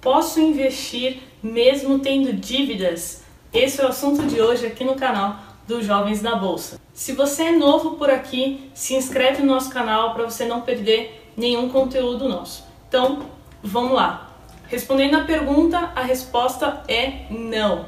[0.00, 3.22] Posso investir mesmo tendo dívidas?
[3.52, 5.36] Esse é o assunto de hoje aqui no canal
[5.68, 6.80] dos Jovens da Bolsa.
[6.94, 11.30] Se você é novo por aqui, se inscreve no nosso canal para você não perder
[11.36, 12.64] nenhum conteúdo nosso.
[12.88, 13.26] Então,
[13.62, 14.30] vamos lá.
[14.68, 17.84] Respondendo a pergunta, a resposta é não.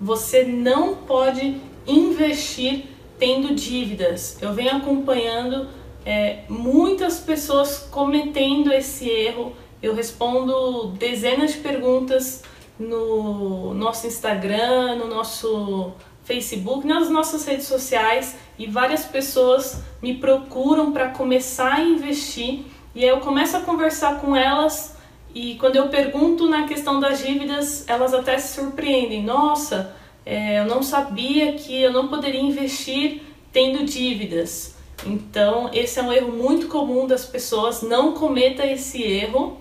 [0.00, 2.84] Você não pode investir
[3.18, 4.40] tendo dívidas.
[4.40, 5.68] Eu venho acompanhando
[6.04, 9.52] é, muitas pessoas cometendo esse erro
[9.86, 12.42] eu respondo dezenas de perguntas
[12.78, 15.92] no nosso Instagram, no nosso
[16.24, 23.04] Facebook, nas nossas redes sociais e várias pessoas me procuram para começar a investir e
[23.04, 24.96] aí eu começo a conversar com elas
[25.34, 29.22] e quando eu pergunto na questão das dívidas, elas até se surpreendem.
[29.22, 29.94] Nossa,
[30.24, 33.20] é, eu não sabia que eu não poderia investir
[33.52, 34.74] tendo dívidas.
[35.04, 39.58] Então, esse é um erro muito comum das pessoas, não cometa esse erro.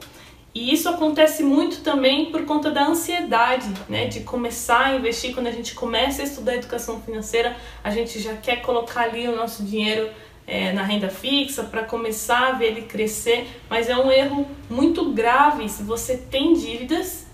[0.55, 5.33] E isso acontece muito também por conta da ansiedade, né, de começar a investir.
[5.33, 9.35] Quando a gente começa a estudar educação financeira, a gente já quer colocar ali o
[9.35, 10.09] nosso dinheiro
[10.47, 15.11] é, na renda fixa para começar a ver ele crescer, mas é um erro muito
[15.11, 17.27] grave se você tem dívidas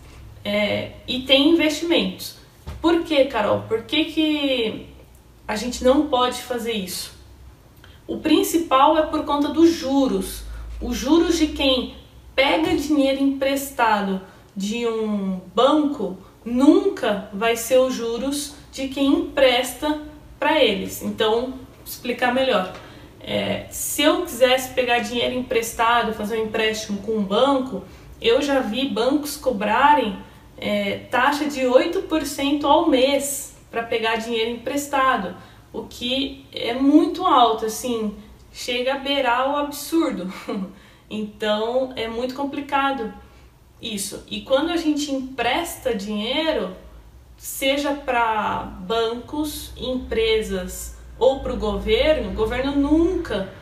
[0.43, 2.37] é, e tem investimentos.
[2.81, 3.61] Por que, Carol?
[3.67, 4.87] Por que, que
[5.47, 7.13] a gente não pode fazer isso?
[8.07, 10.41] O principal é por conta dos juros.
[10.81, 12.00] Os juros de quem
[12.35, 14.21] pega dinheiro emprestado
[14.55, 20.01] de um banco nunca vai ser os juros de quem empresta
[20.39, 21.01] para eles.
[21.01, 21.53] Então,
[21.85, 22.73] explicar melhor.
[23.19, 27.83] É, se eu quisesse pegar dinheiro emprestado, fazer um empréstimo com um banco,
[28.19, 30.17] eu já vi bancos cobrarem
[30.57, 35.35] é, taxa de 8% ao mês para pegar dinheiro emprestado
[35.73, 38.15] o que é muito alto, assim,
[38.51, 40.31] chega a beirar o absurdo.
[41.11, 43.13] então é muito complicado
[43.81, 44.23] isso.
[44.29, 46.73] E quando a gente empresta dinheiro,
[47.35, 53.53] seja para bancos, empresas ou para o governo, o governo nunca,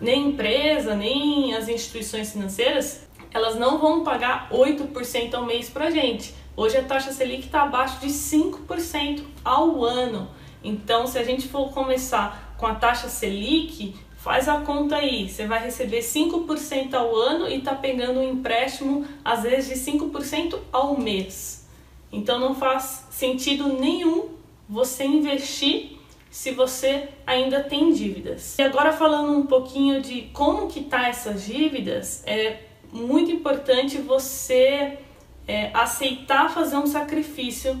[0.00, 5.90] nem empresa, nem as instituições financeiras, elas não vão pagar 8% ao mês para a
[5.90, 6.34] gente.
[6.56, 10.28] Hoje a taxa Selic está abaixo de 5% ao ano.
[10.64, 15.28] Então, se a gente for começar com a taxa Selic, faz a conta aí.
[15.28, 20.58] Você vai receber 5% ao ano e está pegando um empréstimo, às vezes, de 5%
[20.70, 21.66] ao mês.
[22.12, 24.30] Então, não faz sentido nenhum
[24.68, 25.98] você investir
[26.30, 28.58] se você ainda tem dívidas.
[28.58, 34.98] E agora falando um pouquinho de como que tá essas dívidas, é muito importante você
[35.46, 37.78] é, aceitar fazer um sacrifício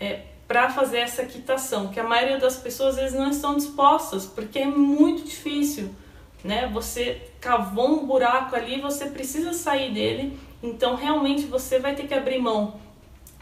[0.00, 0.22] é,
[0.54, 4.60] para fazer essa quitação, que a maioria das pessoas às vezes não estão dispostas, porque
[4.60, 5.92] é muito difícil,
[6.44, 6.70] né?
[6.72, 12.14] Você cavou um buraco ali, você precisa sair dele, então realmente você vai ter que
[12.14, 12.78] abrir mão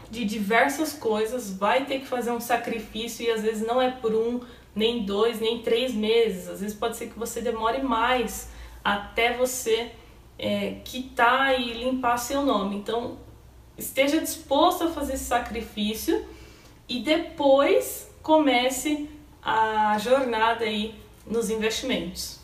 [0.09, 4.15] de diversas coisas, vai ter que fazer um sacrifício e às vezes não é por
[4.15, 4.39] um,
[4.75, 8.49] nem dois, nem três meses, às vezes pode ser que você demore mais
[8.83, 9.91] até você
[10.39, 12.75] é, quitar e limpar seu nome.
[12.75, 13.19] Então
[13.77, 16.33] esteja disposto a fazer esse sacrifício
[16.87, 19.09] e depois comece
[19.41, 20.95] a jornada aí
[21.25, 22.39] nos investimentos.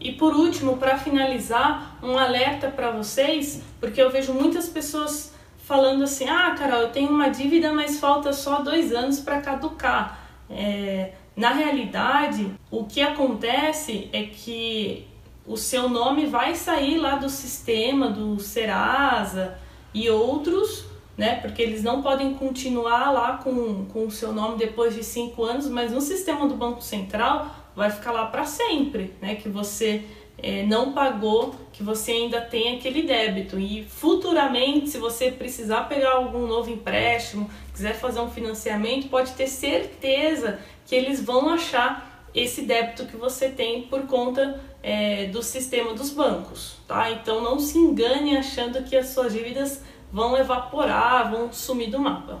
[0.00, 6.02] E por último, para finalizar, um alerta para vocês, porque eu vejo muitas pessoas falando
[6.02, 10.18] assim: ah, Carol, eu tenho uma dívida, mas falta só dois anos para caducar.
[10.50, 15.06] É, na realidade, o que acontece é que
[15.46, 19.58] o seu nome vai sair lá do sistema do Serasa
[19.94, 20.84] e outros
[21.16, 21.36] né?
[21.36, 25.68] Porque eles não podem continuar lá com, com o seu nome depois de cinco anos,
[25.68, 29.34] mas no sistema do Banco Central vai ficar lá para sempre, né?
[29.34, 30.04] Que você
[30.38, 33.58] é, não pagou, que você ainda tem aquele débito.
[33.58, 39.46] E futuramente, se você precisar pegar algum novo empréstimo, quiser fazer um financiamento, pode ter
[39.46, 45.94] certeza que eles vão achar esse débito que você tem por conta é, do sistema
[45.94, 47.10] dos bancos, tá?
[47.10, 52.40] Então não se engane achando que as suas dívidas vão evaporar, vão sumir do mapa.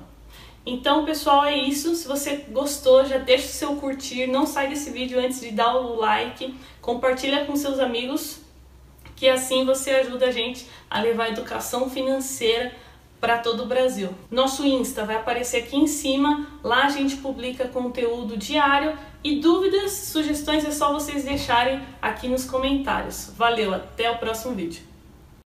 [0.64, 1.94] Então, pessoal, é isso.
[1.94, 5.74] Se você gostou, já deixa o seu curtir, não sai desse vídeo antes de dar
[5.74, 8.40] o like, compartilha com seus amigos,
[9.16, 12.72] que assim você ajuda a gente a levar a educação financeira
[13.20, 14.10] para todo o Brasil.
[14.30, 19.92] Nosso Insta vai aparecer aqui em cima, lá a gente publica conteúdo diário e dúvidas,
[19.92, 23.32] sugestões é só vocês deixarem aqui nos comentários.
[23.36, 24.91] Valeu, até o próximo vídeo.